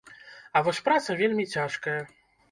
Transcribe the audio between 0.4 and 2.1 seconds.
А вось праца вельмі цяжкая.